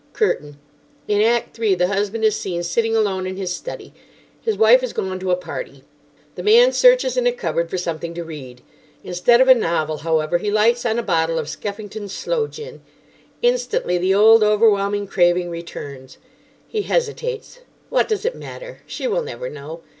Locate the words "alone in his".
2.95-3.53